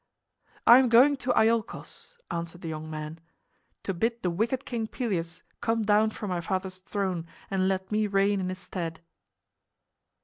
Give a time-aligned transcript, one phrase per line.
[0.65, 3.19] "I am going to Iolchos," answered the young man,
[3.83, 8.07] "to bid the wicked King Pelias come down from my father's throne and let me
[8.07, 9.01] reign in his stead."